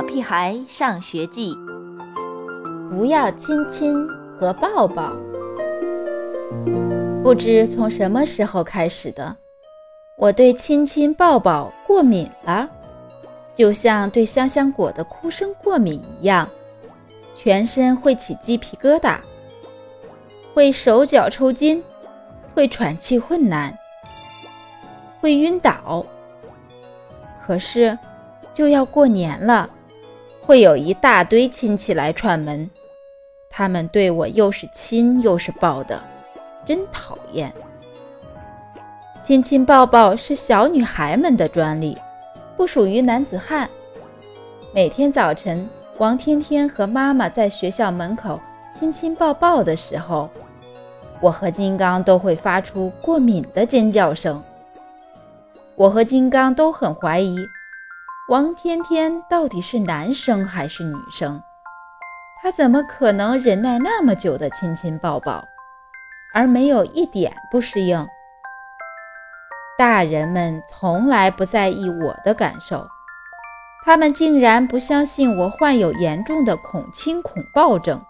[0.00, 1.54] 小屁孩上学记》，
[2.88, 5.12] 不要亲亲和抱抱。
[7.22, 9.36] 不知从什么时候开始的，
[10.16, 12.66] 我对亲亲抱抱过敏了，
[13.54, 16.48] 就像对香香果的哭声过敏一样，
[17.36, 19.18] 全身会起鸡皮疙瘩，
[20.54, 21.84] 会手脚抽筋，
[22.54, 23.78] 会喘气困难，
[25.20, 26.06] 会晕倒。
[27.46, 27.98] 可是。
[28.52, 29.70] 就要过年了，
[30.50, 32.68] 会有一大堆亲戚来串门，
[33.48, 36.02] 他们对我又是亲又是抱的，
[36.66, 37.52] 真讨厌。
[39.22, 41.96] 亲亲抱抱是小女孩们的专利，
[42.56, 43.70] 不属于男子汉。
[44.74, 48.40] 每天早晨，王天天和妈妈在学校门口
[48.76, 50.28] 亲亲抱抱的时候，
[51.20, 54.42] 我和金刚都会发出过敏的尖叫声。
[55.76, 57.38] 我和金刚都很怀疑。
[58.30, 61.42] 王天天到底是男生还是女生？
[62.40, 65.44] 他怎么可能忍耐那么久的亲亲抱抱，
[66.32, 68.06] 而没有一点不适应？
[69.76, 72.86] 大人们从来不在意我的感受，
[73.84, 78.00] 他们竟然不相信我患有严重的恐亲恐暴症。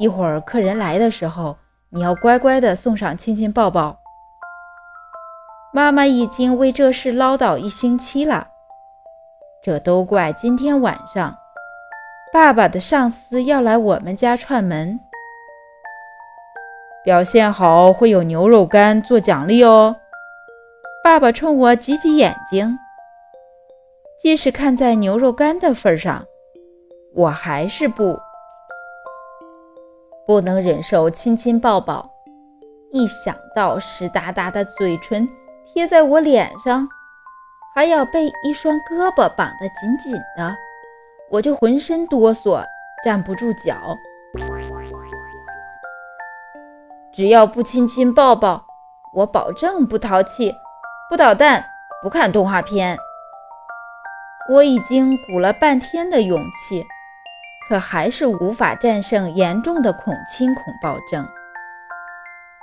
[0.00, 1.58] 一会儿客人来的时候，
[1.90, 4.00] 你要乖乖的送上亲亲抱抱。
[5.76, 8.46] 妈妈已经为这事唠叨一星期了，
[9.60, 11.36] 这都怪今天晚上
[12.32, 15.00] 爸爸的上司要来我们家串门，
[17.04, 19.96] 表现好会有牛肉干做奖励哦。
[21.02, 22.78] 爸爸冲我挤挤眼睛，
[24.22, 26.24] 即使看在牛肉干的份上，
[27.16, 28.16] 我还是不
[30.24, 32.08] 不能忍受亲亲抱抱，
[32.92, 35.28] 一想到湿哒哒的嘴唇。
[35.74, 36.88] 贴在我脸上，
[37.74, 40.56] 还要被一双胳膊绑得紧紧的，
[41.28, 42.64] 我就浑身哆嗦，
[43.04, 43.98] 站不住脚。
[47.12, 48.64] 只要不亲亲抱抱，
[49.14, 50.54] 我保证不淘气、
[51.10, 51.66] 不捣蛋、
[52.04, 52.96] 不看动画片。
[54.52, 56.86] 我已经鼓了半天的勇气，
[57.68, 61.28] 可还是无法战胜严重的恐亲恐暴症。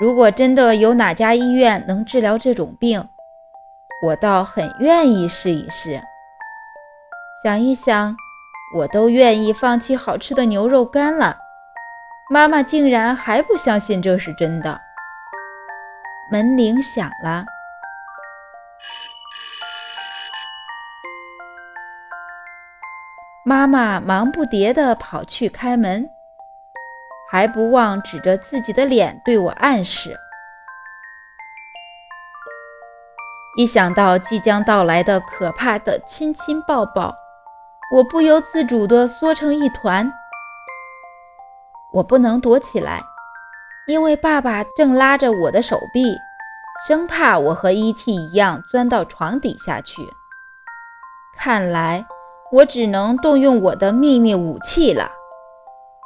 [0.00, 3.06] 如果真的有哪家医院能治疗这种病，
[4.02, 6.00] 我倒很愿意试一试。
[7.44, 8.16] 想一想，
[8.76, 11.36] 我都愿意放弃好吃的牛肉干了，
[12.30, 14.80] 妈妈竟然还不相信这是真的。
[16.32, 17.44] 门铃响了，
[23.44, 26.08] 妈妈忙不迭地跑去开门。
[27.30, 30.16] 还不忘指着自己的脸对我暗示。
[33.56, 37.14] 一想到即将到来的可怕的亲亲抱抱，
[37.94, 40.12] 我不由自主地缩成一团。
[41.92, 43.02] 我不能躲起来，
[43.86, 46.16] 因为爸爸正拉着我的手臂，
[46.86, 48.12] 生怕我和 E.T.
[48.12, 50.02] 一样钻到床底下去。
[51.36, 52.04] 看来
[52.52, 55.10] 我只能动用我的秘密武器了。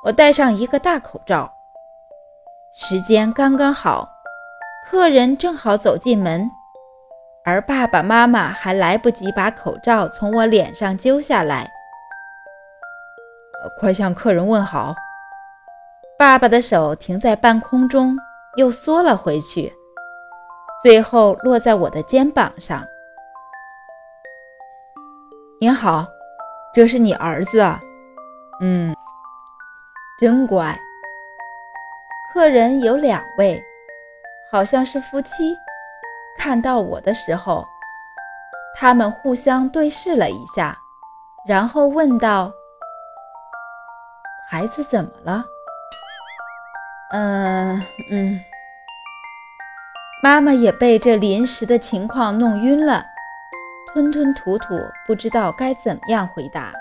[0.04, 1.50] 我戴上一个大口罩，
[2.74, 4.06] 时间刚刚好，
[4.86, 6.50] 客人正好走进门，
[7.42, 11.70] 而爸爸妈妈还来不及把口罩从我脸上揪下来。
[13.80, 14.94] 快向客人问好。
[16.18, 18.14] 爸爸的手停在半空中，
[18.56, 19.72] 又缩了回去，
[20.82, 22.84] 最后落在我的肩膀上。
[25.58, 26.06] 您好，
[26.74, 27.80] 这是你儿子啊？
[28.60, 28.93] 嗯。
[30.24, 30.74] 真乖。
[32.32, 33.62] 客人有两位，
[34.50, 35.54] 好像是夫妻。
[36.38, 37.62] 看到我的时候，
[38.74, 40.78] 他们互相对视了一下，
[41.46, 42.50] 然后问道
[44.48, 45.44] ：“孩子怎么了
[47.12, 48.40] ？”“嗯嗯。”
[50.24, 53.04] 妈妈也被这临时的情况弄晕了，
[53.92, 56.72] 吞吞吐吐，不知道该怎么样回答。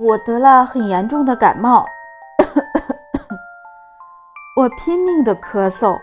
[0.00, 1.84] 我得了很严重的感冒，
[4.56, 5.98] 我拼命的咳嗽。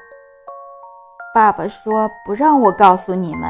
[1.33, 3.49] 爸爸说不让我告诉你们。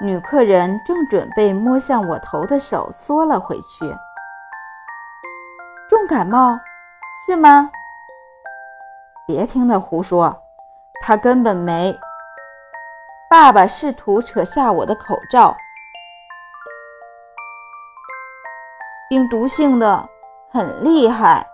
[0.00, 3.94] 女客人正准备摸向我头的手缩了回去。
[5.90, 6.58] 重感冒
[7.26, 7.70] 是吗？
[9.26, 10.42] 别听他胡说，
[11.02, 12.00] 他根本没。
[13.28, 15.54] 爸爸试图扯下我的口罩。
[19.10, 20.08] 病毒性的
[20.52, 21.44] 很厉害。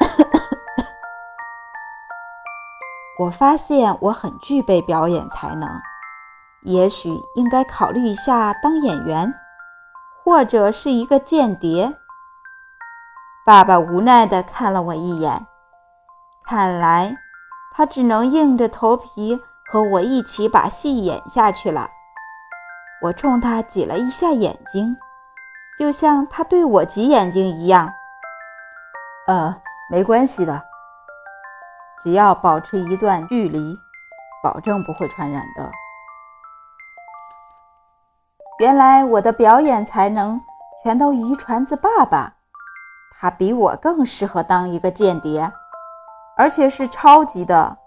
[3.20, 5.68] 我发现我很具备表演才能，
[6.62, 9.34] 也许应该考虑一下当演员，
[10.24, 11.94] 或者是一个间谍。
[13.44, 15.46] 爸爸无奈地看了我一眼，
[16.46, 17.14] 看来
[17.76, 19.38] 他只能硬着头皮
[19.70, 21.90] 和我一起把戏演下去了。
[23.02, 24.96] 我冲他挤了一下眼睛，
[25.78, 27.92] 就像他对我挤眼睛一样。
[29.26, 29.60] 呃，
[29.90, 30.62] 没关系的，
[32.02, 33.76] 只要保持一段距离，
[34.42, 35.70] 保证不会传染的。
[38.58, 40.40] 原来我的表演才能
[40.82, 42.34] 全都遗传自爸爸，
[43.18, 45.52] 他比我更适合当一个间谍，
[46.36, 47.78] 而且是超级的。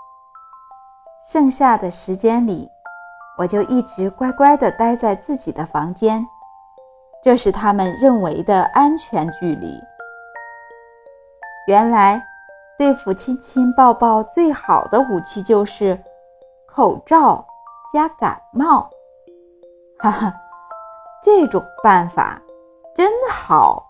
[1.30, 2.70] 剩下的时间里，
[3.38, 6.26] 我就一直乖乖地待在自己的房间，
[7.24, 9.80] 这是他们认为的安全距离。
[11.68, 12.24] 原来，
[12.78, 16.02] 对付亲亲抱抱最好的武器就是
[16.66, 17.46] 口罩
[17.94, 18.90] 加感冒，
[20.00, 20.34] 哈哈。
[21.24, 22.42] 这种办法
[22.96, 23.86] 真好。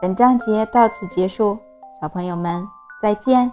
[0.00, 1.58] 本章节到此结束，
[2.00, 2.64] 小朋友们
[3.02, 3.52] 再见。